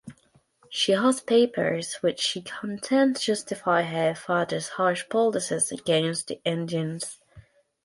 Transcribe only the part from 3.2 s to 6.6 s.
justify her father's harsh policies against the